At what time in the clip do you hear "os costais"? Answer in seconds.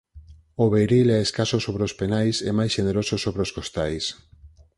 3.45-4.05